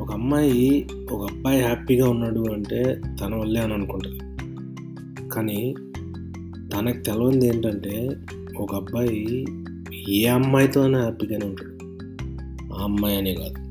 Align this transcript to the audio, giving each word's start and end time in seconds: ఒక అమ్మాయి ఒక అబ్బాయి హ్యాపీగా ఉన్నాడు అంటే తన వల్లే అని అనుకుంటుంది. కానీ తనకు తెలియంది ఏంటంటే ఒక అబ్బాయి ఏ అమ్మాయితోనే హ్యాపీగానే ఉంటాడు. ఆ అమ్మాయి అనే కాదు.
ఒక 0.00 0.12
అమ్మాయి 0.12 0.86
ఒక 1.12 1.30
అబ్బాయి 1.30 1.62
హ్యాపీగా 1.62 2.10
ఉన్నాడు 2.10 2.44
అంటే 2.52 3.00
తన 3.20 3.34
వల్లే 3.34 3.60
అని 3.60 3.74
అనుకుంటుంది. 3.74 4.18
కానీ 5.28 5.74
తనకు 6.72 7.02
తెలియంది 7.02 7.46
ఏంటంటే 7.46 8.10
ఒక 8.58 8.74
అబ్బాయి 8.74 9.46
ఏ 10.08 10.26
అమ్మాయితోనే 10.26 10.98
హ్యాపీగానే 10.98 11.46
ఉంటాడు. 11.46 11.98
ఆ 12.74 12.84
అమ్మాయి 12.84 13.16
అనే 13.16 13.34
కాదు. 13.34 13.69